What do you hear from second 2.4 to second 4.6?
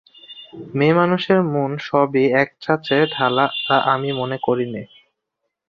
এক-ছাঁচে-ঢালা তা আমি মনে